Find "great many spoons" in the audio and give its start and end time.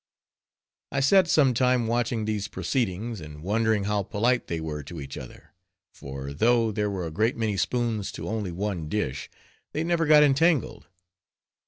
7.11-8.11